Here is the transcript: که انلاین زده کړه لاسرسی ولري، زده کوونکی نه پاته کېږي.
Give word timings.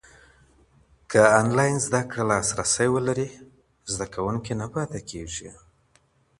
که 1.11 1.21
انلاین 1.39 1.77
زده 1.87 2.01
کړه 2.09 2.23
لاسرسی 2.31 2.87
ولري، 2.95 3.29
زده 3.91 4.05
کوونکی 4.13 4.53
نه 4.61 4.67
پاته 4.73 4.99
کېږي. 5.09 5.49